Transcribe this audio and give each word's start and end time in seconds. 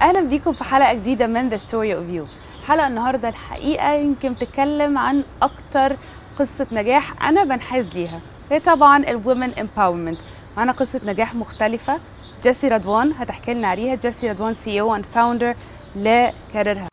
أهلا 0.00 0.20
بيكم 0.20 0.52
في 0.52 0.64
حلقة 0.64 0.94
جديدة 0.94 1.26
من 1.26 1.48
The 1.48 1.56
Story 1.56 1.94
of 1.94 2.08
You 2.08 2.26
حلقة 2.66 2.86
النهارده 2.86 3.28
الحقيقة 3.28 3.92
يمكن 3.92 4.32
بتتكلم 4.32 4.98
عن 4.98 5.24
أكتر 5.42 5.96
قصة 6.38 6.66
نجاح 6.72 7.24
أنا 7.28 7.44
بنحاز 7.44 7.90
ليها. 7.94 8.20
هي 8.50 8.60
طبعا 8.60 8.96
ال 9.04 9.13
women 9.13 9.58
empowerment 9.58 10.18
معانا 10.56 10.72
قصة 10.72 11.00
نجاح 11.04 11.34
مختلفة. 11.34 11.98
جيسي 12.42 12.68
رضوان 12.68 13.12
هتحكي 13.12 13.54
لنا 13.54 13.68
عليها. 13.68 13.94
جيسي 13.94 14.30
رضوان 14.30 14.54
CEO 14.54 14.80
and 14.80 15.04
founder 15.04 15.54
لكاريرها 15.96 16.88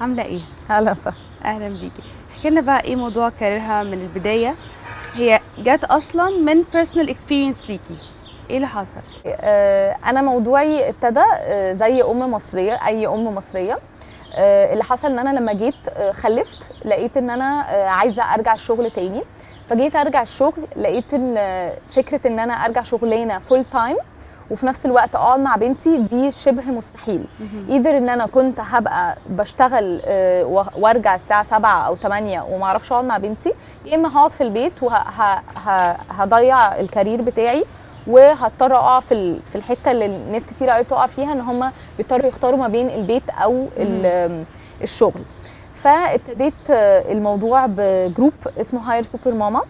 عاملة 0.00 0.22
إيه؟ 0.22 0.40
هلا 0.68 0.90
وسهلا 0.90 1.27
أهلا 1.44 1.68
بيكي. 1.68 2.02
احكي 2.32 2.50
لنا 2.50 2.60
بقى 2.60 2.84
إيه 2.84 2.96
موضوع 2.96 3.28
كاريرها 3.28 3.82
من 3.82 3.92
البداية. 4.02 4.54
هي 5.12 5.40
جت 5.58 5.84
أصلا 5.84 6.30
من 6.30 6.62
personal 6.62 7.10
experience 7.10 7.70
ليكي. 7.70 7.96
إيه 8.50 8.56
اللي 8.56 8.66
حصل؟ 8.66 9.00
آه، 9.26 9.96
أنا 10.06 10.22
موضوعي 10.22 10.88
ابتدى 10.88 11.22
آه، 11.38 11.72
زي 11.72 12.02
أم 12.02 12.30
مصرية 12.32 12.86
أي 12.86 13.06
أم 13.06 13.34
مصرية. 13.34 13.76
آه، 14.36 14.72
اللي 14.72 14.84
حصل 14.84 15.08
إن 15.08 15.18
أنا 15.18 15.38
لما 15.40 15.52
جيت 15.52 15.74
خلفت 16.12 16.58
لقيت 16.84 17.16
إن 17.16 17.30
أنا 17.30 17.60
عايزة 17.90 18.22
أرجع 18.34 18.54
الشغل 18.54 18.90
تاني. 18.90 19.22
فجيت 19.70 19.96
أرجع 19.96 20.22
الشغل 20.22 20.66
لقيت 20.76 21.14
إن 21.14 21.34
فكرة 21.94 22.20
إن 22.26 22.38
أنا 22.38 22.52
أرجع 22.52 22.82
شغلانة 22.82 23.38
full 23.38 23.64
time 23.64 23.96
وفي 24.50 24.66
نفس 24.66 24.86
الوقت 24.86 25.14
اقعد 25.16 25.40
مع 25.40 25.56
بنتي 25.56 25.96
دي 25.98 26.30
شبه 26.30 26.62
مستحيل. 26.70 27.24
either 27.70 27.96
إن 27.98 28.08
أنا 28.08 28.26
كنت 28.26 28.60
هبقى 28.60 29.16
بشتغل 29.30 30.00
آه، 30.04 30.44
وأرجع 30.78 31.14
الساعة 31.14 31.42
7 31.42 31.86
أو 31.86 31.96
8 31.96 32.40
وما 32.50 32.64
أعرفش 32.64 32.92
اقعد 32.92 33.04
مع 33.04 33.18
بنتي 33.18 33.52
يا 33.86 33.94
إما 33.96 34.16
هقعد 34.16 34.30
في 34.30 34.42
البيت 34.42 34.82
وهضيع 34.82 36.80
ال 36.80 36.86
career 36.86 37.22
بتاعي 37.22 37.64
وهضطر 38.06 38.74
أقع 38.76 39.00
في 39.00 39.40
في 39.46 39.56
الحتة 39.56 39.90
اللي 39.90 40.06
الناس 40.06 40.46
كتير 40.46 40.70
قوي 40.70 40.82
بتقع 40.82 41.06
فيها 41.06 41.32
إن 41.32 41.40
هم 41.40 41.70
بيضطروا 41.98 42.26
يختاروا 42.26 42.58
ما 42.58 42.68
بين 42.68 42.88
البيت 42.90 43.30
أو 43.30 43.66
ال- 43.76 44.44
الشغل. 44.82 45.20
فابتديت 45.74 46.54
آه، 46.70 47.12
الموضوع 47.12 47.66
ب 47.68 47.79
group 47.79 48.32
اسمه 48.60 48.92
Hire 48.92 49.02
Super 49.02 49.34
Mama 49.34 49.58
آه، 49.60 49.64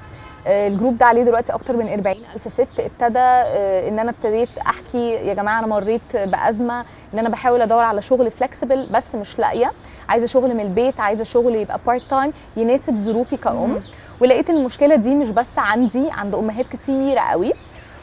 ال 0.48 0.56
group 0.56 0.98
ده 0.98 1.06
عليه 1.06 1.22
دلوقتي 1.22 1.52
أكتر 1.54 1.76
من 1.76 1.88
40 1.92 2.16
ألف 2.34 2.52
ست. 2.52 2.68
ابتدى 2.80 3.18
آه، 3.18 3.88
إن 3.88 3.98
أنا 3.98 4.10
ابتديت 4.10 4.48
أحكي 4.66 5.10
يا 5.10 5.34
جماعة 5.34 5.58
أنا 5.58 5.66
مريت 5.66 6.16
بأزمة 6.16 6.84
إن 7.14 7.18
أنا 7.18 7.28
بحاول 7.28 7.62
أدور 7.62 7.82
على 7.82 8.02
شغل 8.02 8.30
flexible 8.30 8.86
بس 8.94 9.14
مش 9.14 9.38
لاقية. 9.38 9.72
عايزة 10.08 10.26
شغل 10.26 10.54
من 10.54 10.60
البيت 10.60 11.00
عايزة 11.00 11.24
شغل 11.24 11.54
يبقى 11.54 11.80
part 11.86 12.02
time 12.02 12.32
يناسب 12.56 12.96
ظروفي 12.96 13.36
كأم. 13.36 13.80
ولقيت 14.20 14.50
المشكلة 14.50 14.94
دي 14.96 15.14
مش 15.14 15.28
بس 15.30 15.48
عندي 15.58 16.10
عند 16.10 16.34
أمهات 16.34 16.66
كتيرة 16.68 17.20
قوي. 17.20 17.52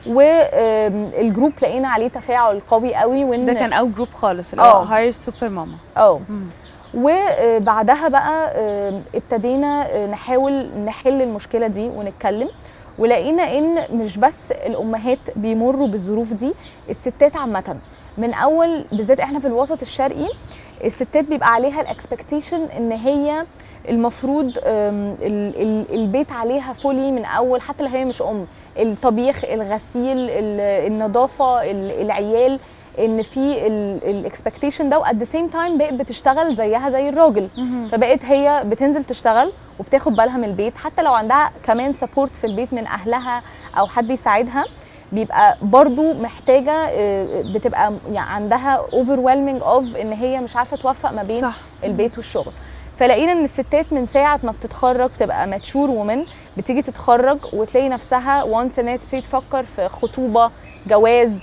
وال 0.08 0.49
group 0.49 1.52
لقينا 1.62 1.88
عليه 1.88 2.08
تفاعل 2.08 2.60
قوي 2.68 2.96
قوي 2.96 3.24
وإن 3.24 3.46
ده 3.46 3.54
كان 3.54 3.74
أول 3.74 3.94
group 3.94 4.08
خالص 4.14 4.52
اللي 4.52 4.62
هو 4.62 4.66
آه. 4.68 4.84
Hire 4.84 5.12
Super 5.12 5.50
Mama 5.50 5.76
آه 5.98 6.20
وبعدها 6.96 8.08
بقى 8.08 8.52
آه، 8.56 9.02
ابتدينا 9.16 9.90
آه، 9.96 10.08
نحاول 10.08 10.68
نحل 10.86 11.22
المشكلة 11.22 11.68
دي 11.68 11.88
ونتكلم. 11.88 12.50
ولقينا 13.00 13.44
إن 13.58 13.76
مش 13.94 14.18
بس 14.18 14.52
الأمهات 14.52 15.20
بيمروا 15.36 15.88
بالظروف 15.88 16.34
دي 16.34 16.54
الستات 16.90 17.36
عامة. 17.36 17.78
من 18.18 18.34
أول 18.34 18.86
بالذات 18.92 19.20
إحنا 19.20 19.40
في 19.40 19.48
الوسط 19.48 19.82
الشرقي 19.82 20.28
الستات 20.84 21.26
بيبقى 21.26 21.54
عليها 21.54 21.82
ال 21.82 21.89
expectation 21.89 22.64
إن 22.78 22.92
هي 22.92 23.46
المفروض 23.90 24.52
البيت 25.94 26.32
عليها 26.32 26.74
fully 26.74 27.12
من 27.12 27.26
أول 27.26 27.62
حتى 27.62 27.84
لو 27.84 27.90
هي 27.90 28.06
مش 28.06 28.22
أم 28.22 28.48
الطبيخ 28.78 29.46
الغسيل 29.46 30.18
ال- 30.18 30.92
النظافة 30.92 31.62
ال- 31.72 32.02
العيال. 32.02 32.60
إن 33.00 33.22
في 33.24 33.68
ال 34.06 34.13
expectation 34.13 34.90
ده 34.90 35.00
و 35.00 35.05
at 35.05 35.16
the 35.16 35.24
same 35.24 35.48
time 35.48 35.78
بقت 35.78 35.94
بتشتغل 35.94 36.56
زيها 36.56 36.90
زي 36.90 37.10
الراجل. 37.10 37.50
فبقت 37.92 38.26
هي 38.26 38.64
بتنزل 38.66 39.04
تشتغل 39.04 39.52
وبتاخد 39.80 40.16
بالها 40.16 40.38
من 40.38 40.44
البيت. 40.44 40.78
حتى 40.78 41.02
لو 41.02 41.14
عندها 41.14 41.52
كمان 41.64 41.94
support 41.94 42.36
في 42.36 42.48
البيت 42.48 42.74
من 42.74 42.88
أهلها 42.88 43.42
أو 43.80 43.88
حد 43.88 44.10
يساعدها 44.10 44.66
بيبقى 45.12 45.58
برضو 45.62 46.14
محتاجة 46.14 46.72
آه، 46.90 47.44
بتبقى 47.54 47.94
يعني 48.12 48.30
عندها 48.32 48.82
overwhelming 48.92 49.64
of 49.64 49.96
إن 49.96 50.14
هي 50.14 50.40
مش 50.40 50.56
عارفة 50.56 50.78
توفق 50.78 51.12
ما 51.12 51.24
بين 51.24 51.42
صح. 51.42 51.58
البيت 51.84 52.18
والشغل. 52.18 52.52
فلقينا 52.98 53.32
إن 53.32 53.44
الستات 53.44 53.94
من 53.94 54.06
ساعة 54.06 54.40
ما 54.44 54.52
بتتخرج 54.52 55.10
تبقى 55.20 55.48
mature 55.48 55.90
ومن 55.90 56.24
بتيجي 56.58 56.82
تتخرج 56.82 57.38
وتلاقي 57.54 57.90
نفسها 57.90 58.44
once 58.44 58.80
ان 58.80 58.88
هي 58.88 58.98
تبتدي 58.98 59.22
تفكر 59.22 59.64
في 59.66 59.88
خطوبة 59.90 60.52
جواز 60.88 61.40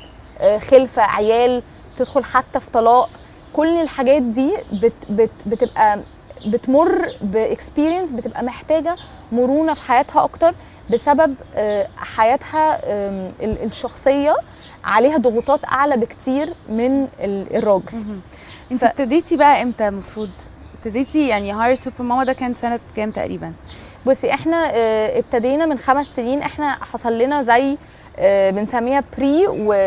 خلفة 0.59 1.03
عيال 1.03 1.63
تدخل 1.99 2.25
حتى 2.25 2.61
في 2.61 2.71
طلاق. 2.71 3.11
كل 3.53 3.81
الحاجات 3.81 4.23
دي 4.23 4.53
بت 4.73 4.93
بت 5.11 5.31
بتبقى 5.47 5.99
بتمر 6.47 7.09
ب 7.21 7.29
experience 7.29 8.11
بتبقى 8.11 8.43
محتاجة 8.43 8.97
مرونة 9.33 9.75
في 9.75 9.83
حياتها 9.83 10.25
أكتر 10.25 10.55
بسبب 10.93 11.35
آه، 11.57 11.87
حياتها 11.97 12.81
الشخصية 13.41 14.37
عليها 14.85 15.17
ضغوطات 15.19 15.61
أعلى 15.65 15.97
بكتير 15.97 16.49
من 16.69 17.09
ال- 17.21 17.57
الراجل. 17.57 18.21
انت 18.73 18.83
ابتديتي 18.85 19.37
بقى 19.37 19.63
إمتى 19.63 19.89
المفروض؟ 19.89 20.31
ابتديتي 20.79 21.29
يعني 21.29 21.53
Hire 21.53 21.75
Super 21.75 22.03
Mama 22.03 22.25
ده 22.25 22.33
كان 22.33 22.55
سنة 22.55 22.81
كام 22.97 23.11
تقريبا؟ 23.11 23.53
بصي 24.07 24.35
إحنا 24.35 24.71
آه، 24.75 25.19
ابتدينا 25.19 25.67
من 25.67 25.79
خمس 25.79 26.07
سنين. 26.17 26.43
إحنا 26.43 26.73
حصل 26.85 27.19
لنا 27.19 27.43
زي 27.43 27.71
آه، 27.73 27.77
بنسميها 28.51 29.05
pre 29.19 29.45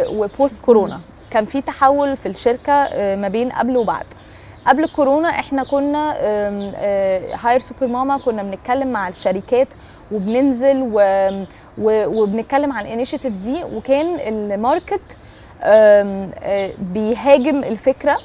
و 0.09 0.20
post 0.20 0.61
كورونا 0.62 1.00
كان 1.31 1.46
في 1.46 1.62
تحول 1.62 2.18
في 2.18 2.25
الشركة 2.25 2.74
آه، 2.74 3.16
ما 3.16 3.28
بين 3.28 3.52
قبل 3.52 3.78
وبعد. 3.78 4.06
قبل 4.68 4.84
الكورونا 4.84 5.30
إحنا 5.30 5.63
كنا 5.63 6.12
Hire 7.44 7.59
Super 7.59 7.88
Mama 7.88 8.17
كنا 8.18 8.44
بنتكلم 8.44 8.88
مع 8.91 9.08
الشركات 9.08 9.68
وبننزل 10.12 10.90
و 10.91 11.02
وبنتكلم 12.22 12.72
عن 12.72 12.86
ال 12.85 12.90
initiative 12.90 13.33
دي. 13.34 13.63
وكان 13.63 14.19
ال 14.19 14.31
market 14.31 15.01
آه، 15.63 16.72
بيهاجم 16.94 17.63
الفكرة. 17.63 18.18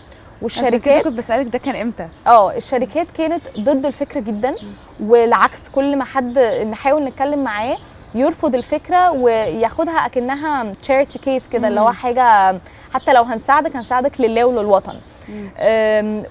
والشركات 0.42 1.04
كنت 1.04 1.18
بسألك 1.18 1.46
ده 1.52 1.58
كان 1.58 1.76
إمتى؟ 1.76 2.08
آه 2.26 2.56
الشركات 2.56 3.06
كانت 3.18 3.42
ضد 3.60 3.86
الفكرة 3.86 4.20
جدا. 4.20 4.54
والعكس 5.00 5.68
كل 5.68 5.96
ما 5.96 6.04
حد 6.04 6.38
نحاول 6.70 7.04
نتكلم 7.04 7.44
معاه 7.44 7.76
يرفض 8.14 8.54
الفكرة 8.54 9.10
وياخدها 9.10 10.06
أكنها 10.06 10.72
charity 10.82 11.18
case 11.18 11.48
كده 11.48 11.68
اللي 11.68 11.80
هو 11.80 11.92
حاجة 11.92 12.58
حتى 12.94 13.12
لو 13.12 13.22
هنساعدك 13.22 13.76
هنساعدك 13.76 14.20
لله 14.20 14.44
وللوطن. 14.44 14.94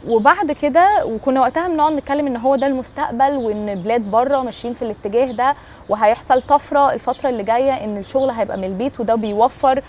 وبعد 0.08 0.52
كده 0.52 1.06
وكنا 1.06 1.42
وقتها 1.42 1.68
بنقعد 1.68 1.94
نتكلم 1.94 2.28
إن 2.28 2.38
هو 2.38 2.56
ده 2.56 2.68
المستقبل 2.68 3.36
وإن 3.36 3.82
بلاد 3.84 4.12
بره 4.12 4.42
ماشيين 4.42 4.74
في 4.74 4.82
الاتجاه 4.82 5.32
ده 5.32 5.56
وهيحصل 5.90 6.42
طفرة 6.42 6.94
الفترة 6.94 7.30
اللي 7.30 7.44
جاية 7.44 7.72
إن 7.84 7.98
الشغل 7.98 8.30
هيبقى 8.30 8.58
من 8.58 8.64
البيت 8.64 9.00
وده 9.00 9.16
بيوفر 9.16 9.84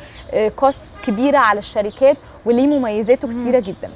كوست 0.56 0.90
كبيرة 1.06 1.38
على 1.38 1.58
الشركات 1.58 2.16
وليه 2.46 2.66
مميزاته 2.66 3.28
كتيرة 3.28 3.60
جدا. 3.60 3.90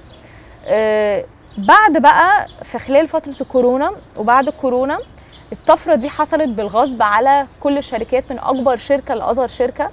آه، 0.66 1.24
بعد 1.58 1.98
بقى 1.98 2.46
في 2.62 2.78
خلال 2.78 3.08
فترة 3.08 3.34
الكورونا 3.40 3.90
وبعد 4.16 4.48
الكورونا 4.48 4.98
الطفرة 5.52 5.94
دي 5.94 6.08
حصلت 6.10 6.48
بالغصب 6.48 7.02
على 7.02 7.46
كل 7.60 7.78
الشركات 7.78 8.24
من 8.30 8.38
أكبر 8.38 8.76
شركة 8.76 9.14
لأصغر 9.14 9.46
شركة. 9.46 9.90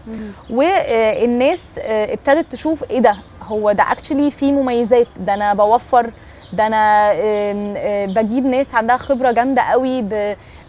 والناس 0.50 1.80
ابتدت 1.86 2.52
تشوف 2.52 2.84
إيه 2.92 3.00
ده؟ 3.00 3.16
هو 3.44 3.72
ده 3.72 3.92
actually 3.92 4.32
فيه 4.32 4.52
مميزات 4.52 5.08
ده 5.20 5.34
أنا 5.34 5.54
بوفر 5.54 6.10
ده 6.54 6.68
أنا 6.68 7.12
آه، 7.14 8.06
بجيب 8.06 8.46
ناس 8.46 8.76
عندها 8.76 8.98
خبرة 8.98 9.32
جامدة 9.32 9.62
قوي 9.62 10.02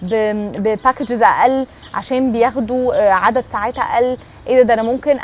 ب 0.02 0.15
packages 0.15 1.22
أقل 1.22 1.66
عشان 1.94 2.32
بياخدوا 2.32 2.94
آه، 2.94 3.10
عدد 3.12 3.44
ساعات 3.52 3.78
أقل. 3.78 4.16
إيه 4.46 4.56
ده؟ 4.56 4.62
ده 4.62 4.74
أنا 4.74 4.82
ممكن 4.82 5.16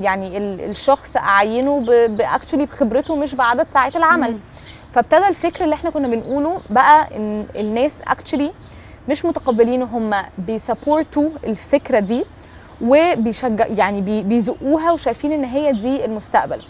يعني 0.00 0.36
ال- 0.38 0.60
الشخص 0.70 1.16
أعينه 1.16 1.80
actually 2.08 2.66
بخبرته 2.66 3.16
مش 3.16 3.34
بعدد 3.34 3.66
ساعات 3.74 3.96
العمل. 3.96 4.38
فابتدى 4.92 5.28
الفكر 5.28 5.64
اللي 5.64 5.74
إحنا 5.74 5.90
كنا 5.90 6.08
بنقوله 6.08 6.60
بقى 6.70 7.16
إن 7.16 7.46
الناس 7.56 8.02
actually 8.08 8.50
مش 9.08 9.24
متقبلين 9.24 9.82
هم 9.82 10.14
بيسابورتوا 10.38 11.28
الفكرة 11.46 11.98
دي 12.00 12.24
وبيشجع 12.80 13.66
يعني 13.66 14.00
بي- 14.00 14.22
بيزقوها 14.22 14.92
وشايفين 14.92 15.32
إن 15.32 15.44
هي 15.44 15.72
دي 15.72 16.04
المستقبل 16.04 16.62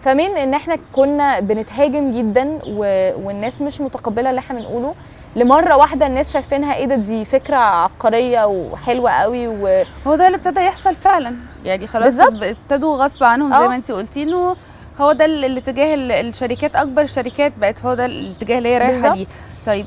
فمن 0.00 0.36
إن 0.36 0.54
إحنا 0.54 0.78
كنا 0.92 1.40
بنتهاجم 1.40 2.12
جدا 2.18 2.58
و... 2.68 2.78
والناس 3.26 3.62
مش 3.62 3.80
متقبلة 3.80 4.30
اللي 4.30 4.38
إحنا 4.38 4.58
بنقوله 4.58 4.94
لمرة 5.36 5.76
واحدة 5.76 6.06
الناس 6.06 6.32
شايفينها 6.32 6.74
إيه 6.74 6.84
ده 6.86 6.94
دي 6.94 7.24
فكرة 7.24 7.56
عبقرية 7.56 8.44
وحلوة 8.46 9.10
قوي 9.10 9.48
و... 9.48 9.82
هو 10.06 10.14
ده 10.14 10.26
اللي 10.26 10.36
ابتدى 10.36 10.60
يحصل 10.60 10.94
فعلا 10.94 11.36
يعني 11.64 11.86
خلاص. 11.86 12.14
ابتدوا 12.20 12.96
غصب 12.96 13.24
عنهم 13.24 13.50
زي 13.52 13.64
آه. 13.64 13.68
ما 13.68 13.74
انت 13.76 13.92
قلتي 13.92 14.22
إنه 14.22 14.56
هو 15.00 15.12
ده 15.12 15.24
ال- 15.24 15.44
الاتجاه 15.44 15.94
ال- 15.94 16.12
الشركات 16.12 16.76
أكبر 16.76 17.02
الشركات 17.02 17.52
بقت 17.60 17.84
هو 17.84 17.94
ده 17.94 18.06
الاتجاه 18.06 18.58
اللي 18.58 18.68
هي 18.68 18.78
رايحة. 18.78 19.14
ليه 19.14 19.26
طيب 19.66 19.86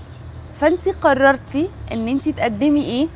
فانت 0.60 0.90
قررتي 0.90 1.70
ان 1.92 2.08
انت 2.08 2.30
تقدمي 2.30 2.82
إيه 2.86 3.08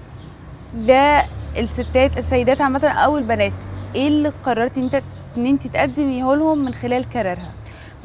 للستات 1.57 2.17
السيدات 2.17 2.61
عامة 2.61 2.87
أو 2.87 3.17
البنات؟ 3.17 3.53
إيه 3.95 4.07
اللي 4.07 4.29
قررتي 4.45 4.79
انت 4.79 5.01
ان 5.37 5.45
انت 5.45 5.67
تقدميه 5.67 6.35
لهم 6.35 6.65
من 6.65 6.73
خلال 6.73 7.09
Careerha 7.09 7.51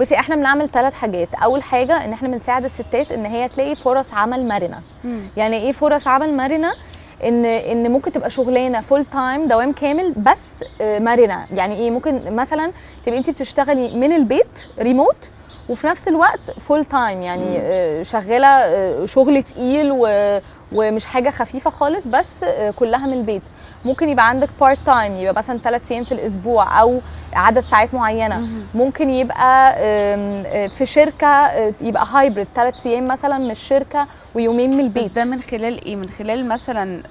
بصي 0.00 0.14
إحنا 0.14 0.36
بنعمل 0.36 0.68
ثلاث 0.68 0.92
حاجات. 0.94 1.28
اول 1.34 1.62
حاجة 1.62 2.04
ان 2.04 2.12
إحنا 2.12 2.28
بنساعد 2.28 2.64
الستات 2.64 3.12
ان 3.12 3.26
هي 3.26 3.48
تلاقي 3.48 3.74
فرص 3.74 4.14
عمل 4.14 4.48
مرنة. 4.48 4.80
يعني 5.36 5.56
إيه 5.56 5.72
فرص 5.72 6.06
عمل 6.08 6.36
مرنة؟ 6.36 6.72
ان 7.24 7.44
ان 7.44 7.90
ممكن 7.90 8.12
تبقى 8.12 8.30
شغلانة 8.30 8.80
full 8.80 9.04
time 9.04 9.48
دوام 9.48 9.72
كامل 9.72 10.12
بس 10.12 10.64
آه، 10.80 10.98
مرنة. 10.98 11.46
يعني 11.52 11.74
إيه؟ 11.76 11.90
ممكن 11.90 12.36
مثلا 12.36 12.72
تبقي 13.06 13.18
انت 13.18 13.30
بتشتغلي 13.30 13.96
من 13.96 14.12
البيت 14.12 14.64
ريموت 14.78 15.16
وفي 15.68 15.86
نفس 15.86 16.08
الوقت 16.08 16.40
full 16.60 16.84
time 16.84 17.22
يعني 17.22 17.44
مم. 17.44 17.60
آه، 17.62 18.02
شغالة 18.02 18.46
آه، 18.48 19.06
شغل 19.06 19.42
تقيل 19.42 19.92
و 19.98 20.08
ومش 20.72 21.06
حاجة 21.06 21.30
خفيفة 21.30 21.70
خالص 21.70 22.06
بس 22.06 22.42
آه، 22.44 22.70
كلها 22.70 23.06
من 23.06 23.12
البيت 23.12 23.42
ممكن 23.84 24.08
يبقى 24.08 24.28
عندك 24.28 24.48
part 24.60 24.78
time 24.86 25.16
يبقى 25.16 25.34
مثلا 25.34 25.58
ثلاث 25.58 25.92
أيام 25.92 26.04
في 26.04 26.12
الأسبوع 26.12 26.80
أو 26.80 27.00
عدد 27.32 27.60
ساعات 27.60 27.94
معينة. 27.94 28.48
ممكن 28.74 29.08
يبقى 29.10 29.74
في 30.68 30.86
شركة 30.86 31.50
يبقى 31.80 32.06
hybrid 32.12 32.46
ثلاث 32.54 32.86
أيام 32.86 33.08
مثلا 33.08 33.38
من 33.38 33.50
الشركة 33.50 34.06
ويومين 34.34 34.70
من 34.70 34.76
بس 34.78 34.84
البيت 34.84 35.14
ده 35.14 35.24
من 35.24 35.42
خلال 35.42 35.84
إيه 35.84 35.96
من 35.96 36.08
خلال 36.10 36.48
مثلا 36.48 37.02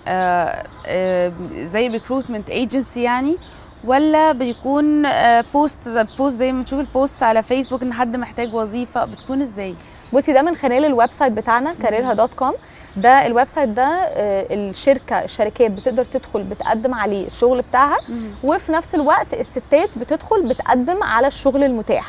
زي 1.65 1.87
recruitment 1.87 2.49
agency 2.49 3.03
يعني 3.03 3.35
ولا 3.83 4.31
بيكون 4.31 5.07
post 5.53 5.77
post 6.17 6.37
زي 6.37 6.51
ما 6.51 6.59
بنشوف 6.61 6.79
ال 6.79 6.88
post 6.88 7.23
على 7.23 7.43
فيسبوك 7.43 7.81
إن 7.81 7.93
حد 7.93 8.15
محتاج 8.15 8.53
وظيفة 8.55 9.05
بتكون 9.05 9.41
إزاي؟ 9.41 9.75
بصي 10.13 10.33
ده 10.33 10.41
من 10.41 10.55
خلال 10.55 10.85
ال 10.85 11.11
website 11.11 11.33
بتاعنا 11.33 11.73
Careerha 11.73 12.13
dot 12.13 12.33
com 12.33 12.53
ده 12.97 13.25
ال 13.25 13.47
website 13.47 13.69
ده 13.69 13.83
آه، 13.87 14.47
الشركة 14.51 15.23
الشركات 15.23 15.71
بتقدر 15.71 16.03
تدخل 16.05 16.43
بتقدم 16.43 16.93
عليه 16.93 17.27
الشغل 17.27 17.61
بتاعها. 17.61 17.97
وفي 18.43 18.71
نفس 18.71 18.95
الوقت 18.95 19.33
الستات 19.33 19.89
بتدخل 19.97 20.49
بتقدم 20.49 21.03
على 21.03 21.27
الشغل 21.27 21.63
المتاح. 21.63 22.07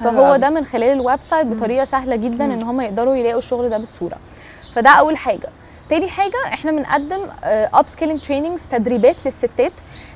فهو. 0.00 0.36
ده 0.36 0.50
من 0.50 0.64
خلال 0.64 0.92
ال 0.92 1.20
website 1.20 1.46
بطريقه 1.46 1.84
سهلة 1.84 2.16
جدا. 2.16 2.44
إن 2.44 2.62
هم 2.62 2.80
يقدروا 2.80 3.14
يلاقوا 3.14 3.38
الشغل 3.38 3.68
ده 3.68 3.78
بسهولة. 3.78 4.16
فده 4.74 4.90
أول 4.90 5.16
حاجة. 5.16 5.48
تاني 5.90 6.08
حاجة 6.08 6.44
إحنا 6.46 6.70
بنقدم 6.72 7.20
upskilling 7.44 8.20
trainings 8.20 8.66
تدريبات 8.70 9.16
للستات. 9.26 9.72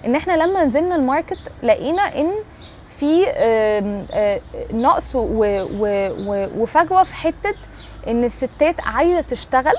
إن 0.06 0.14
إحنا 0.16 0.32
لما 0.32 0.64
نزلنا 0.64 0.94
ال 0.96 1.02
market 1.02 1.38
لقينا 1.62 2.02
إن 2.02 2.30
في 2.88 3.24
آه، 3.28 4.40
نقص 4.72 5.04
وفجوة 6.56 7.04
في 7.04 7.14
حتة 7.14 7.54
إن 8.08 8.24
الستات 8.24 8.80
عايزة 8.80 9.20
تشتغل 9.20 9.74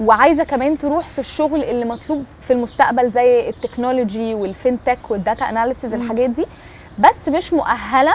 وعايزة 0.00 0.44
كمان 0.44 0.78
تروح 0.78 1.08
في 1.08 1.18
الشغل 1.18 1.64
اللي 1.64 1.84
مطلوب 1.84 2.24
في 2.40 2.52
المستقبل 2.52 3.10
زي 3.10 3.48
ال 3.48 3.56
technology 3.56 4.34
وال 4.36 4.52
FinTech 4.52 5.10
وال 5.10 5.21
data 5.21 5.44
analysis. 5.48 5.94
الحاجات 5.94 6.30
دي. 6.30 6.46
بس 6.98 7.28
مش 7.28 7.52
مؤهلة 7.52 8.14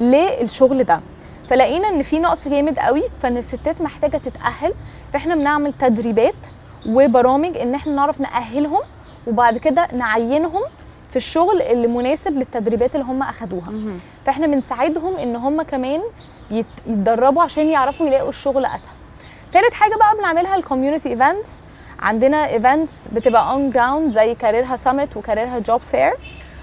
للشغل 0.00 0.84
ده. 0.84 1.00
فلقينا 1.50 1.88
إن 1.88 2.02
في 2.02 2.18
نقص 2.20 2.48
جامد 2.48 2.78
قوي 2.78 3.02
فإن 3.22 3.36
الستات 3.36 3.80
محتاجة 3.80 4.16
تتأهل 4.16 4.72
فإحنا 5.12 5.34
بنعمل 5.34 5.72
تدريبات 5.72 6.34
وبرامج 6.88 7.56
إن 7.56 7.74
إحنا 7.74 7.92
نعرف 7.92 8.20
نأهلهم 8.20 8.80
وبعد 9.26 9.58
كده 9.58 9.88
نعينهم 9.92 10.62
في 11.10 11.16
الشغل 11.16 11.62
اللي 11.62 11.86
مناسب 11.86 12.36
للتدريبات 12.36 12.94
اللي 12.94 13.06
هم 13.06 13.22
أخدوها. 13.22 13.72
فإحنا 14.26 14.46
بنساعدهم 14.46 15.14
إن 15.16 15.36
هم 15.36 15.62
كمان 15.62 16.00
يت- 16.50 16.66
يتدربوا 16.86 17.42
عشان 17.42 17.66
يعرفوا 17.68 18.06
يلاقوا 18.06 18.28
الشغل 18.28 18.64
أسهل. 18.64 18.92
تالت 19.52 19.74
حاجة 19.74 19.94
بقى 19.96 20.16
بنعملها 20.16 20.56
ال 20.56 20.61
community 20.61 21.08
events 21.08 21.50
عندنا 22.00 22.48
events 22.48 22.94
بتبقى 23.12 23.50
on 23.52 23.70
ground 23.70 24.12
زي 24.12 24.34
Careerha 24.34 24.76
Summit 24.76 25.16
و 25.16 25.21
Careerha 25.21 25.58
Job 25.58 25.80
Fair 25.80 26.12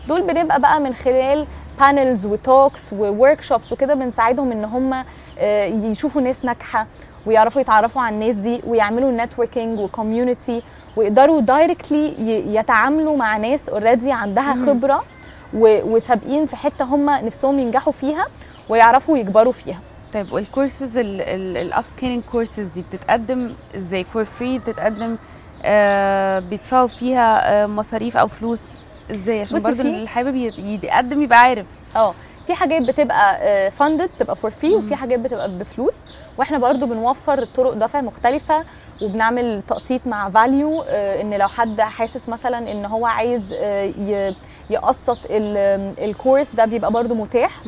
دول 0.07 0.21
بنبقى 0.21 0.59
بقى 0.61 0.79
من 0.79 0.93
خلال 0.93 1.47
panels 1.79 2.25
و 2.25 2.37
talks 2.37 2.93
workshops 2.93 3.71
وكده 3.71 3.93
بنساعدهم 3.93 4.51
إن 4.51 4.65
هم 4.65 5.03
آه، 5.39 5.65
يشوفوا 5.65 6.21
ناس 6.21 6.45
ناجحة 6.45 6.87
ويعرفوا 7.25 7.61
يتعرفوا 7.61 8.01
على 8.01 8.15
الناس 8.15 8.35
دي 8.35 8.61
ويعملوا 8.67 9.11
networking 9.11 9.79
و 9.79 9.87
community 9.87 10.61
ويقدروا 10.97 11.41
directly 11.41 12.15
يتعاملوا 12.55 13.17
مع 13.17 13.37
ناس 13.37 13.69
already 13.69 14.11
عندها. 14.11 14.55
خبرة 14.65 15.03
وسابقين 15.53 16.45
في 16.45 16.55
حتة 16.55 16.85
هم 16.85 17.09
نفسهم 17.09 17.59
ينجحوا 17.59 17.93
فيها 17.93 18.25
ويعرفوا 18.69 19.17
يكبروا 19.17 19.53
فيها. 19.53 19.79
طيب 20.13 20.33
والكورسز 20.33 20.97
ال 20.97 21.85
upskilling 21.85 22.23
courses 22.31 22.67
دي 22.75 22.81
بتتقدم 22.91 23.51
إزاي؟ 23.77 24.03
for 24.03 24.23
free 24.23 24.59
بتتقدم 24.59 25.15
آه 25.63 26.39
بيدفعوا 26.39 26.87
فيها 26.87 27.63
آه 27.63 27.67
مصاريف 27.67 28.17
أو 28.17 28.27
فلوس؟ 28.27 28.61
إزاي؟ 29.11 29.41
عشان 29.41 29.61
برضه 29.61 30.05
حابب 30.05 30.35
يتقدم 30.35 31.21
يبقى 31.21 31.39
عارف. 31.39 31.65
آه 31.95 32.13
في 32.47 32.53
حاجات 32.53 32.81
بتبقى 32.81 33.71
funded 33.71 34.09
تبقى 34.19 34.35
for 34.35 34.51
free. 34.51 34.75
وفي 34.75 34.95
حاجات 34.95 35.19
بتبقى 35.19 35.51
بفلوس. 35.51 35.95
وإحنا 36.37 36.57
برضو 36.57 36.85
بنوفر 36.85 37.45
طرق 37.45 37.73
دفع 37.73 38.01
مختلفة 38.01 38.63
وبنعمل 39.01 39.61
تقسيط 39.67 40.01
مع 40.07 40.29
valU 40.29 40.81
إن 40.89 41.33
لو 41.33 41.47
حد 41.47 41.81
حاسس 41.81 42.29
مثلا 42.29 42.71
إن 42.71 42.85
هو 42.85 43.05
عايز 43.05 43.53
آه، 43.53 44.33
يقسط 44.69 45.17
ال- 45.29 45.93
ال 46.09 46.15
course 46.15 46.51
ده 46.55 46.65
بيبقى 46.65 46.91
برضو 46.91 47.13
متاح. 47.15 47.59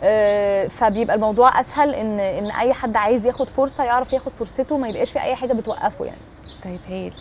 آه، 0.00 0.66
فبيبقى 0.66 1.16
الموضوع 1.16 1.60
أسهل 1.60 1.94
إن 1.94 2.20
إن 2.20 2.50
أي 2.50 2.72
حد 2.72 2.96
عايز 2.96 3.26
ياخد 3.26 3.48
فرصة 3.48 3.84
يعرف 3.84 4.12
ياخد 4.12 4.32
فرصته 4.32 4.76
ما 4.76 4.88
يبقاش 4.88 5.10
في 5.12 5.20
أي 5.22 5.34
حاجة 5.34 5.52
بتوقفه 5.52 6.04
يعني. 6.04 6.18
طيب 6.64 6.80
هايل. 6.88 7.14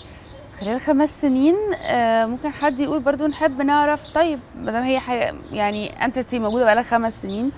خلال 0.59 0.79
خمس 0.81 1.09
سنين 1.21 1.55
آه 1.73 2.25
ممكن 2.25 2.53
حد 2.53 2.79
يقول 2.79 2.99
برضو 2.99 3.25
نحب 3.25 3.61
نعرف 3.61 4.13
طيب 4.15 4.39
ما 4.59 4.71
دام 4.71 4.83
هي 4.83 4.99
حاجة 4.99 5.35
يعني 5.51 6.05
انت 6.05 6.35
موجودة 6.35 6.65
بقالها 6.65 6.83
خمس 6.83 7.21
سنين 7.21 7.51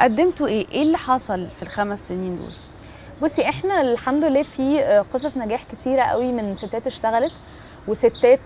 قدمتوا 0.00 0.46
إيه؟ 0.46 0.66
إيه 0.72 0.82
اللي 0.82 0.98
حصل 0.98 1.46
في 1.56 1.62
الخمس 1.62 1.98
سنين 2.08 2.36
دول؟ 2.36 2.52
بصي 3.22 3.48
إحنا 3.48 3.80
الحمد 3.80 4.24
لله 4.24 4.42
في 4.42 4.80
آه، 4.82 5.00
قصص 5.14 5.36
نجاح 5.36 5.62
كتيرة 5.72 6.02
قوي 6.02 6.32
من 6.32 6.54
ستات 6.54 6.86
اشتغلت 6.86 7.32
وستات 7.88 8.40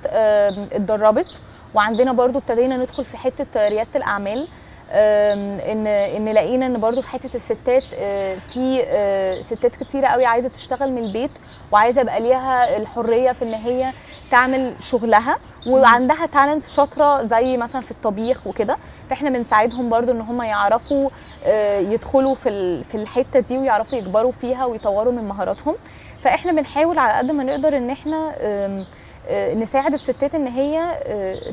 اتدربت 0.72 1.26
وعندنا 1.74 2.12
برضو 2.12 2.38
ابتدينا 2.38 2.76
ندخل 2.76 3.04
في 3.04 3.16
حتة 3.16 3.68
ريادة 3.68 3.88
الأعمال 3.96 4.48
ان 4.92 5.86
إن 5.86 6.28
لقينا 6.28 6.66
إن 6.66 6.80
برضو 6.80 7.02
في 7.02 7.08
حتة 7.08 7.36
الستات 7.36 7.82
آه، 7.94 8.38
في 8.38 8.82
آه، 8.86 9.42
ستات 9.42 9.76
كتيرة 9.76 10.06
قوي 10.06 10.24
عايزة 10.26 10.48
تشتغل 10.48 10.92
من 10.92 10.98
البيت 10.98 11.30
وعايزة 11.72 12.00
يبقى 12.00 12.20
ليها 12.20 12.76
الحرية 12.76 13.32
في 13.32 13.44
إن 13.44 13.54
هي 13.54 13.92
تعمل 14.30 14.74
شغلها 14.80 15.38
وعندها 15.66 16.26
تالنت 16.26 16.62
شاطرة 16.64 17.22
زي 17.26 17.56
مثلا 17.56 17.82
في 17.82 17.90
الطبيخ 17.90 18.46
وكده 18.46 18.76
فإحنا 19.10 19.30
بنساعدهم 19.30 19.88
برضو 19.88 20.12
إن 20.12 20.20
هم 20.20 20.42
يعرفوا 20.42 21.10
آه، 21.44 21.78
يدخلوا 21.78 22.34
في 22.34 22.84
في 22.84 22.94
الحتة 22.94 23.40
دي 23.40 23.58
ويعرفوا 23.58 23.98
يكبروا 23.98 24.32
فيها 24.32 24.64
ويطوروا 24.64 25.12
من 25.12 25.28
مهاراتهم. 25.28 25.74
فإحنا 26.22 26.52
بنحاول 26.52 26.98
على 26.98 27.12
قد 27.18 27.30
ما 27.30 27.44
نقدر 27.44 27.76
إن 27.76 27.90
إحنا 27.90 28.32
نساعد 29.54 29.94
الستات 29.94 30.34
إن 30.34 30.46
هي 30.46 30.98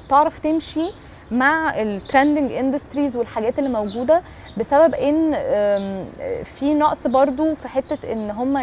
تعرف 0.09 0.39
تمشي 0.39 0.89
مع 1.31 1.81
ال 1.81 1.89
trending 1.89 2.51
industries 2.51 3.15
والحاجات 3.15 3.59
اللي 3.59 3.69
موجودة 3.69 4.21
بسبب 4.57 4.93
إن 4.95 5.33
في 6.43 6.73
نقص 6.73 7.07
برضو 7.07 7.55
في 7.55 7.67
حتة 7.67 8.11
إن 8.11 8.31
هم 8.31 8.57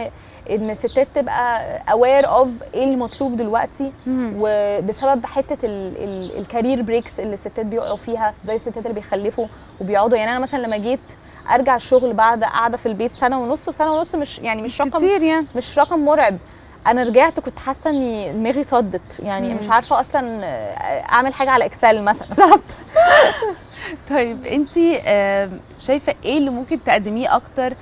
إن 0.50 0.71
الستات 0.71 1.09
تبقى 1.14 1.78
aware 1.92 2.28
of 2.28 2.48
إيه 2.75 2.85
المطلوب 2.85 3.37
دلوقتي 3.37 3.92
وبسبب 4.09 5.26
حتة 5.26 5.59
ال 6.38 6.45
career 6.45 6.82
breaks 6.82 7.20
اللي 7.21 7.35
الستات 7.35 7.66
بيقعوا 7.66 7.97
فيها 7.97 8.35
زي 8.44 8.54
الستات 8.54 8.76
اللي 8.87 8.94
بيخلفوا 8.94 9.47
وبيقعدوا. 9.80 10.18
يعني 10.18 10.30
أنا 10.30 10.38
مثلا 10.38 10.62
لما 10.66 10.76
جيت 10.76 11.00
أرجع 11.50 11.76
الشغل 11.76 12.12
بعد 12.12 12.44
قاعدة 12.44 12.76
في 12.76 12.87
البيت 12.87 13.12
سنة 13.12 13.40
ونص 13.42 13.68
وسنة 13.68 13.92
ونص 13.92 14.14
مش 14.14 14.38
يعني 14.38 14.62
مش, 14.62 14.80
رقم 14.80 14.90
كتير 14.90 15.23
يعني. 15.23 15.47
مش 15.56 15.78
رقم 15.78 15.99
مرعب. 16.04 16.37
أنا 16.86 17.02
رجعت 17.02 17.40
كنت 17.40 17.58
حاسه 17.58 17.90
اني 17.90 18.32
دماغي 18.32 18.64
صدت. 18.64 19.00
يعني 19.18 19.48
مم. 19.48 19.58
مش 19.60 19.70
عارفه 19.70 20.00
أصلا 20.00 20.44
اعمل 21.12 21.34
حاجة 21.34 21.50
على 21.50 21.64
Excel 21.64 22.02
مثلا. 22.02 22.28
بالظبط 22.36 22.64
طيب 24.10 24.46
انت 24.46 24.74
شايفة 25.80 26.14
إيه 26.24 26.38
اللي 26.38 26.50
ممكن 26.50 26.84
تقدميه 26.84 27.36
أكتر 27.36 27.74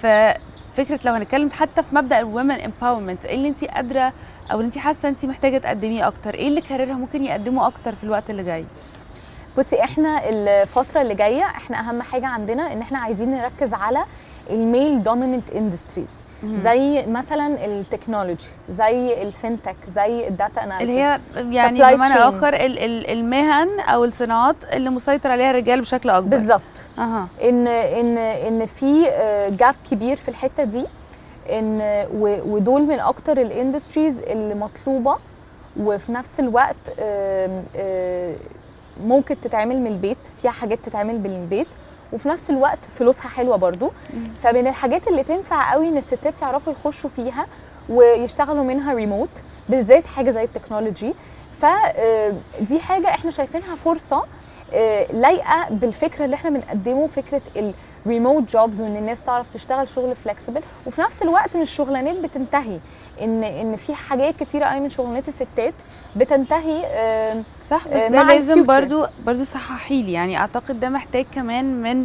في 0.00 0.34
فكرة 0.76 1.00
لو 1.04 1.12
هنتكلم 1.12 1.50
حتى 1.50 1.82
في 1.82 1.94
مبدأ 1.94 2.18
ال 2.18 2.25
women 2.25 2.60
empowerment 2.60 3.24
إيه 3.24 3.34
اللي 3.34 3.48
انت 3.48 3.64
قادرة 3.64 4.12
أو 4.52 4.56
اللي 4.60 4.66
انت 4.66 4.78
حاسة 4.78 5.08
انت 5.08 5.24
محتاجة 5.24 5.58
تقدميه 5.58 6.06
أكتر؟ 6.08 6.34
إيه 6.34 6.48
اللي 6.48 6.60
Careerha 6.60 6.94
ممكن 6.94 7.24
يقدمه 7.24 7.66
أكتر 7.66 7.94
في 7.94 8.04
الوقت 8.04 8.30
اللي 8.30 8.44
جاي؟ 8.44 8.64
بصي 9.58 9.80
إحنا 9.84 10.28
الفترة 10.28 11.02
اللي 11.02 11.14
جاية 11.14 11.42
إحنا 11.44 11.80
اهم 11.80 12.02
حاجة 12.02 12.26
عندنا 12.26 12.72
ان 12.72 12.80
إحنا 12.80 12.98
عايزين 12.98 13.30
نركز 13.30 13.74
على 13.74 14.04
ال 14.50 14.60
male 14.60 15.02
dominant 15.02 15.50
industries 15.50 16.10
زي 16.44 17.06
مثلا 17.06 17.64
ال 17.64 17.71
technology 17.71 18.44
زي 18.70 19.30
ال 19.30 19.38
FinTech 19.38 19.90
زي 19.96 20.28
ال 20.28 20.35
data 20.35 20.64
analysis. 20.64 20.88
اللي 20.90 21.00
هي 21.00 21.56
يعني 21.56 21.78
بمعنى. 21.96 22.14
آخر 22.14 22.48
ال- 22.54 22.78
ال- 22.78 23.10
المهن 23.10 23.80
أو 23.80 24.04
الصناعات 24.04 24.56
اللي 24.72 24.90
مسيطر 24.90 25.30
عليها 25.30 25.50
الرجال 25.50 25.80
بشكل 25.80 26.10
أكبر. 26.10 26.28
بالظبط. 26.36 26.60
أها. 26.98 27.28
ان 27.42 27.66
ان 27.68 28.18
إن 28.18 28.66
في 28.66 29.02
gap 29.58 29.74
كبير 29.90 30.16
في 30.16 30.28
الحتة 30.28 30.64
دي. 30.64 30.84
إن 31.50 31.80
ودول 32.46 32.82
من 32.82 33.00
أكتر 33.00 33.40
ال 33.40 33.47
industries 33.47 34.18
اللي 34.22 34.54
مطلوبة. 34.54 35.16
وفي 35.80 36.12
نفس 36.12 36.40
الوقت 36.40 36.76
آه، 37.00 38.34
ممكن 39.04 39.36
تتعمل 39.40 39.80
من 39.80 39.86
البيت. 39.86 40.16
فيها 40.42 40.50
حاجات 40.50 40.78
تتعمل 40.84 41.14
من 41.20 41.26
البيت. 41.26 41.66
وفي 42.12 42.28
نفس 42.28 42.50
الوقت 42.50 42.78
فلوسها 42.98 43.28
حلوة 43.28 43.56
برضو. 43.56 43.90
فمن 44.42 44.66
الحاجات 44.66 45.08
اللي 45.08 45.22
تنفع 45.24 45.72
قوي 45.72 45.88
إن 45.88 45.96
الستات 45.96 46.42
يعرفوا 46.42 46.72
يخشوا 46.72 47.10
فيها 47.10 47.46
ويشتغلوا 47.88 48.64
منها 48.64 48.94
ريموت 48.94 49.28
بالذات 49.68 50.06
حاجة 50.06 50.30
زي 50.30 50.44
ال 50.44 50.50
technology. 50.50 51.14
فدي 51.60 52.80
حاجة 52.80 53.08
إحنا 53.08 53.30
شايفينها 53.30 53.74
فرصة 53.74 54.22
آه، 54.74 55.12
لايقة 55.12 55.66
بالفكرة 55.70 56.24
اللي 56.24 56.36
إحنا 56.36 56.50
بنقدمه 56.50 57.06
فكرة 57.06 57.40
الريموت 58.06 58.50
جوبز 58.50 58.80
وإن 58.80 58.96
الناس 58.96 59.22
تعرف 59.22 59.54
تشتغل 59.54 59.88
شغل 59.88 60.14
فلكسبل 60.16 60.62
وفي 60.86 61.00
نفس 61.00 61.22
الوقت 61.22 61.56
مش 61.56 61.70
شغلانات 61.70 62.16
بتنتهي 62.16 62.78
إن 63.22 63.44
إن 63.44 63.76
في 63.76 63.94
حاجات 63.94 64.36
كتيرة 64.36 64.64
قوي 64.64 64.80
من 64.80 64.88
شغلانات 64.88 65.28
الستات 65.28 65.74
بتنتهي 66.16 66.82
آه، 66.86 67.42
صح؟ 67.70 67.88
بس 67.88 67.92
آه، 67.94 68.08
ده 68.08 68.22
لازم. 68.22 68.62
برضو 68.66 69.06
برضو 69.26 69.44
صححي 69.44 70.02
لي. 70.02 70.12
يعني 70.12 70.38
أعتقد 70.38 70.80
ده 70.80 70.88
محتاج 70.88 71.26
كمان 71.34 71.82
من 71.82 72.04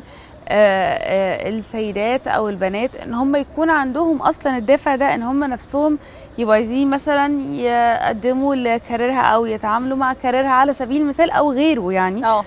آه، 0.50 0.53
آه، 0.53 1.50
السيدات 1.50 2.27
أو 2.27 2.50
البنات 2.50 2.96
إن 2.96 3.13
هم 3.13 3.36
يكون 3.36 3.70
عندهم 3.70 4.22
أصلا 4.22 4.58
الدافع 4.58 4.96
ده 4.96 5.13
إن 5.15 5.22
هم 5.24 5.44
نفسهم 5.44 5.98
يبقوا 6.38 6.53
عايزين 6.56 6.89
مثلا 6.89 7.41
يقدموا 7.56 8.56
لكاريرها 8.56 9.22
أو 9.22 9.46
يتعاملوا 9.46 9.98
مع 9.98 10.13
كاريرها 10.13 10.50
على 10.50 10.74
سبيل 10.74 11.01
المثال 11.01 11.32
أو 11.32 11.51
غيره 11.51 11.94
يعني. 11.94 12.25
آه. 12.25 12.46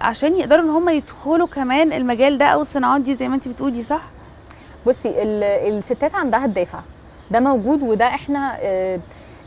عشان 0.00 0.36
يقدروا 0.36 0.64
إن 0.64 0.70
هم 0.70 0.88
يدخلوا 0.88 1.46
كمان 1.46 1.92
المجال 1.92 2.38
ده 2.38 2.46
أو 2.46 2.60
الصناعات 2.60 3.00
دي 3.00 3.14
زي 3.14 3.28
ما 3.28 3.34
أنت 3.34 3.48
بتقولي 3.48 3.82
صح؟ 3.82 4.02
بصي 4.86 5.08
ال- 5.08 5.74
الستات 5.78 6.14
عندها 6.14 6.44
الدافع. 6.44 6.78
ده 7.30 7.40
موجود 7.40 7.82
وده 7.82 8.06
إحنا 8.06 8.56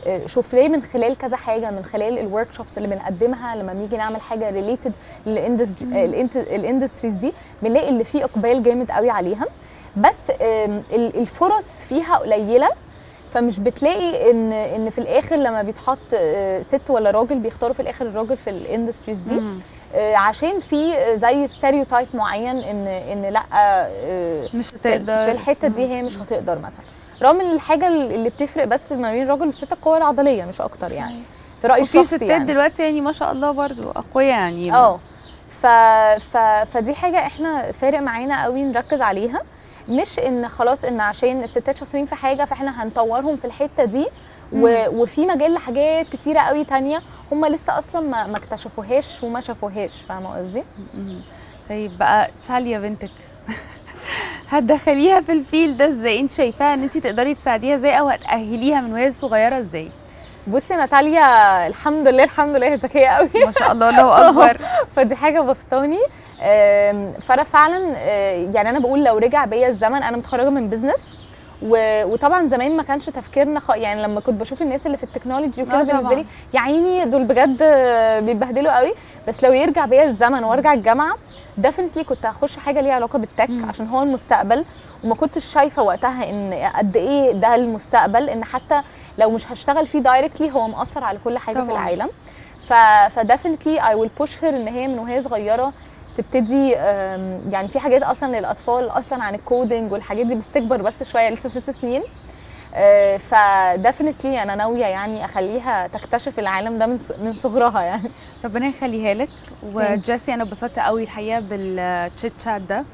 آه، 0.06 0.16
آه، 0.24 0.26
شفناه 0.26 0.68
من 0.68 0.82
خلال 0.82 1.18
كذا 1.18 1.36
حاجة 1.36 1.70
من 1.70 1.84
خلال 1.84 2.18
ال 2.18 2.52
workshops 2.52 2.78
اللي 2.78 2.88
بنقدمها 2.88 3.56
لما 3.56 3.72
بنيجي 3.72 3.96
نعمل 3.96 4.20
حاجة 4.20 4.50
related 4.50 4.92
لل 6.50 6.61
industries 6.61 7.14
دي 7.14 7.32
بنلاقي 7.62 7.88
اللي 7.88 8.04
فيه 8.04 8.24
إقبال 8.24 8.62
جامد 8.62 8.90
قوي 8.90 9.10
عليها. 9.10 9.46
بس 9.96 10.30
الفرص 10.92 11.84
فيها 11.88 12.16
قليلة 12.16 12.68
فمش 13.32 13.60
بتلاقي 13.60 14.30
إن 14.30 14.52
إن 14.52 14.90
في 14.90 14.98
الآخر 14.98 15.36
لما 15.36 15.62
بيتحط 15.62 15.98
آه، 16.14 16.62
ست 16.62 16.90
ولا 16.90 17.10
راجل 17.10 17.38
بيختاروا 17.38 17.74
في 17.74 17.80
الآخر 17.82 18.06
الراجل 18.06 18.36
في 18.36 18.50
ال 18.50 18.56
industries 18.56 19.18
دي. 19.18 19.34
مم. 19.34 19.60
آه، 19.94 20.16
عشان 20.16 20.60
في 20.60 20.94
آه، 20.94 21.14
زي 21.14 21.46
ستيريوتايب 21.46 22.06
معين 22.14 22.56
إن 22.56 22.86
إن 22.86 23.22
لأ 23.22 23.42
آه، 23.52 24.48
مش 24.54 24.74
هتقدر. 24.74 25.24
في 25.24 25.30
الحتة 25.30 25.68
دي 25.68 25.86
هي 25.86 26.02
مش 26.02 26.18
هتقدر 26.18 26.58
مثلا. 26.58 26.84
رغم 27.22 27.40
إن 27.40 27.50
الحاجة 27.50 27.88
اللي 27.88 28.28
بتفرق 28.30 28.64
بس 28.64 28.92
ما 28.92 29.12
بين 29.12 29.22
الراجل 29.22 29.46
والست 29.46 29.72
القوه 29.72 29.96
العضلية 29.96 30.44
مش 30.44 30.60
أكتر 30.60 30.92
يعني. 30.92 31.22
في 31.62 31.66
رايي 31.66 31.82
وفي 31.82 31.98
الشخصي 32.00 32.16
ستات 32.16 32.28
يعني. 32.30 32.44
دلوقتي 32.44 32.82
يعني 32.82 33.00
ما 33.00 33.12
شاء 33.12 33.32
الله 33.32 33.50
برضو 33.50 33.90
أقوياء 33.90 34.28
يعني. 34.30 34.72
آه. 34.74 35.00
ف... 35.62 35.66
ف... 36.22 36.36
فدي 36.72 36.94
حاجة 36.94 37.26
إحنا 37.26 37.72
فارق 37.72 37.98
معانا 38.00 38.42
قوي 38.44 38.62
نركز 38.62 39.02
عليها. 39.02 39.42
مش 39.88 40.18
إن 40.18 40.48
خلاص 40.48 40.84
إن 40.84 41.00
عشان 41.00 41.42
الستات 41.42 41.76
شاطرين 41.76 42.06
في 42.06 42.14
حاجة 42.14 42.44
فإحنا 42.44 42.82
هنطورهم 42.82 43.36
في 43.36 43.44
الحتة 43.44 43.84
دي 43.84 44.06
و... 44.52 44.86
وفي 45.02 45.26
مجال 45.26 45.54
لحاجات 45.54 46.08
كتيرة 46.08 46.40
قوي 46.40 46.64
تانية 46.64 47.00
هم 47.32 47.46
لسه 47.46 47.78
أصلا 47.78 48.00
ما, 48.08 48.26
ما 48.26 48.36
اكتشفوهاش 48.38 49.22
وما 49.22 49.40
شافوهاش. 49.40 49.92
فاهمة 50.08 50.36
قصدي. 50.38 50.62
طيب 51.68 51.98
بقى 51.98 52.30
تاليا 52.48 52.78
بنتك. 52.78 53.10
هتدخليها 54.50 55.20
في 55.20 55.32
الفيل 55.32 55.76
ده 55.76 55.88
إزاي؟ 55.88 56.20
انت 56.20 56.32
شايفاها 56.32 56.74
ان 56.74 56.82
انت 56.82 56.98
تقدري 56.98 57.34
تساعديها 57.34 57.74
إزاي 57.76 57.98
أو 57.98 58.08
هتأهليها 58.08 58.80
من 58.80 58.92
وهي 58.92 59.10
صغيرة 59.12 59.58
إزاي؟ 59.58 59.88
بصي 60.48 60.74
تاليا 60.74 61.66
الحمد 61.66 62.08
لله 62.08 62.24
الحمد 62.24 62.56
لله 62.56 62.66
هي 62.66 62.74
ذكية 62.74 63.06
قوي. 63.08 63.30
ما 63.46 63.50
شاء 63.50 63.72
الله 63.72 63.90
الله 63.90 64.28
أكبر. 64.28 64.58
فدي 64.96 65.14
حاجة 65.16 65.40
بسطاني. 65.40 65.98
فأنا 67.26 67.44
فعلا 67.44 67.92
آه، 67.96 68.50
يعني 68.54 68.70
أنا 68.70 68.78
بقول 68.78 69.04
لو 69.04 69.18
رجع 69.18 69.44
بيا 69.44 69.68
الزمن 69.68 70.02
أنا 70.02 70.16
متخرجة 70.16 70.48
من 70.50 70.70
business 70.70 71.16
وطبعا 71.62 72.46
زمان 72.48 72.76
ما 72.76 72.82
كانش 72.82 73.06
تفكيرنا 73.06 73.60
خ... 73.60 73.70
يعني 73.70 74.02
لما 74.02 74.20
كنت 74.20 74.40
بشوف 74.40 74.62
الناس 74.62 74.86
اللي 74.86 74.96
في 74.96 75.04
ال 75.04 75.09
technology 75.09 75.62
وكده 75.62 75.80
آه 75.80 75.82
بالنسبة. 75.82 76.14
لي 76.14 76.24
يا 76.54 76.60
عيني 76.60 77.04
دول 77.04 77.24
بجد 77.24 77.62
بيتبهدلوا 78.24 78.78
قوي 78.78 78.92
بس 79.28 79.44
لو 79.44 79.52
يرجع 79.52 79.86
بيا 79.86 80.04
الزمن 80.04 80.44
وارجع 80.44 80.72
الجامعة 80.72 81.16
definitely 81.58 82.04
كنت 82.04 82.26
هخش 82.26 82.56
حاجة 82.58 82.80
ليها 82.80 82.92
علاقة 82.94 83.18
بال 83.18 83.29
tech 83.29 83.50
مم. 83.50 83.68
عشان 83.68 83.88
هو 83.88 84.02
المستقبل 84.02 84.64
وما 85.04 85.14
كنتش 85.14 85.44
شايفة 85.44 85.82
وقتها 85.82 86.30
إن 86.30 86.70
قد 86.76 86.96
إيه 86.96 87.32
ده 87.32 87.54
المستقبل 87.54 88.28
إن 88.28 88.44
حتى 88.44 88.82
لو 89.18 89.30
مش 89.30 89.52
هشتغل 89.52 89.86
فيه 89.86 89.98
directly 89.98 90.50
هو 90.52 90.68
مأثر 90.68 91.04
على 91.04 91.18
كل 91.24 91.38
حاجة 91.38 91.56
في 91.56 91.62
طبعاً. 91.62 91.72
العالم 91.72 92.08
ف 92.68 92.72
ف 93.14 93.21
definitely 93.21 93.88
I 93.88 93.94
will 93.94 94.10
push 94.18 94.44
her 94.44 94.56
إن 94.56 94.68
هي 94.68 94.88
من 94.88 94.98
وهي 94.98 95.20
صغيرة 95.22 95.72
تبتدي 96.18 96.70
يعني 97.50 97.68
في 97.68 97.78
حاجات 97.78 98.02
أصلا 98.02 98.38
للأطفال 98.38 98.88
أصلا 98.90 99.22
عن 99.24 99.34
ال 99.34 99.42
coding 99.42 99.92
والحاجات 99.92 100.26
دي 100.26 100.34
بس 100.34 100.44
تكبر 100.54 100.82
بس 100.82 101.02
شوية 101.02 101.30
لسه 101.30 101.48
ست 101.48 101.70
سنين. 101.70 102.02
ف 103.18 103.29
definitely 103.29 104.42
أنا 104.42 104.54
ناوية 104.54 104.84
يعني 104.86 105.24
أخليها 105.24 105.86
تكتشف 105.86 106.38
العالم 106.38 106.78
ده 106.78 106.86
من 107.22 107.32
صغرها 107.32 107.82
يعني. 107.82 108.10
ربنا 108.44 108.66
يخليها 108.66 109.14
لك. 109.14 109.28
وجاسي 109.74 110.34
أنا 110.34 110.42
اتبسطت 110.42 110.78
قوي 110.78 111.02
الحقيقة 111.02 111.40
بال 111.40 111.71
chit 111.71 112.32
chat 112.44 112.60
ده. 112.60 112.84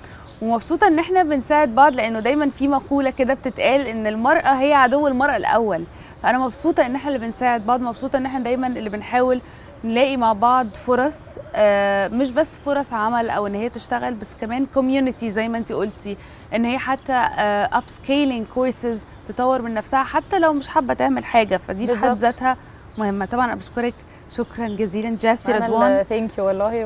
ومبسوطة 0.42 0.86
إن 0.86 0.98
إحنا 0.98 1.22
بنساعد 1.22 1.74
بعض 1.74 1.94
لأنه 1.94 2.20
دايما 2.20 2.50
في 2.50 2.68
مقولة 2.68 3.10
كده 3.10 3.34
بتتقال 3.34 3.86
إن 3.86 4.06
المرأة 4.06 4.52
هي 4.60 4.74
عدو 4.74 5.06
المرأة 5.08 5.36
الأول. 5.36 5.84
فأنا 6.22 6.38
مبسوطة 6.38 6.86
إن 6.86 6.94
إحنا 6.94 7.14
اللي 7.14 7.26
بنساعد 7.26 7.66
بعض 7.66 7.80
مبسوطة 7.80 8.16
إن 8.16 8.26
إحنا 8.26 8.40
دايما 8.40 8.66
اللي 8.66 8.90
بنحاول 8.90 9.40
نلاقي 9.84 10.16
مع 10.16 10.32
بعض 10.32 10.66
فرص 10.74 11.18
آه، 11.54 12.08
مش 12.08 12.30
بس 12.30 12.46
فرص 12.64 12.92
عمل 12.92 13.30
أو 13.30 13.46
إن 13.46 13.54
هي 13.54 13.68
تشتغل 13.68 14.14
بس 14.14 14.28
كمان 14.40 14.66
community 14.74 15.30
زي 15.30 15.48
ما 15.48 15.58
انت 15.58 15.72
قلتي 15.72 16.16
إن 16.54 16.64
هي 16.64 16.78
حتى 16.78 17.12
upskilling 17.12 18.46
courses 18.54 18.98
تطور 19.28 19.62
من 19.62 19.74
نفسها 19.74 20.02
حتى 20.04 20.38
لو 20.38 20.52
مش 20.52 20.68
حابة 20.68 20.94
تعمل 20.94 21.24
حاجة 21.24 21.56
فدي 21.56 21.86
في 21.86 21.96
حد. 21.96 22.16
ذاتها 22.18 22.56
مهمة. 22.98 23.24
طبعا 23.24 23.44
أنا 23.44 23.54
بشكرك. 23.54 23.94
شكرا 24.32 24.68
جزيلا. 24.68 25.16
جاسي 25.20 25.52
رضوان. 25.52 26.02
thank 26.02 26.38
you 26.38 26.46
والله 26.46 26.84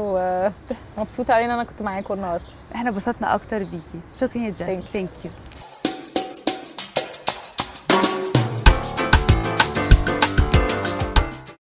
ومبسوطه 0.99 1.35
قوي 1.35 1.45
إن 1.45 1.51
أنا 1.51 1.65
كنت 1.65 1.83
معاكم 1.83 2.15
النهارده. 2.15 2.45
إحنا 2.75 2.91
انبسطنا 2.91 3.35
أكتر 3.35 3.59
بيكي 3.59 4.01
شكرا 4.21 4.43
يا 4.43 4.51
جاسي. 4.59 4.83
thank 4.93 5.09
you 5.25 5.31